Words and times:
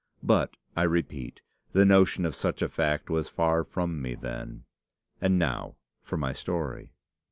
But, 0.23 0.57
I 0.75 0.81
repeat, 0.81 1.41
the 1.73 1.85
notion 1.85 2.25
of 2.25 2.33
such 2.35 2.63
a 2.63 2.69
fact 2.69 3.11
was 3.11 3.29
far 3.29 3.63
from 3.63 4.01
me 4.01 4.15
then. 4.15 4.63
And 5.21 5.37
now 5.37 5.75
for 6.01 6.17
my 6.17 6.33
story. 6.33 6.95